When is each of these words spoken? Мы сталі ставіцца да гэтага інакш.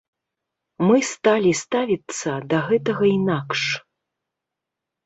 Мы 0.87 0.97
сталі 1.09 1.51
ставіцца 1.61 2.31
да 2.55 2.65
гэтага 2.71 3.03
інакш. 3.17 3.61